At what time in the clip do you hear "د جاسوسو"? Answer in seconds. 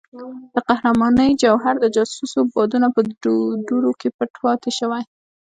1.79-2.39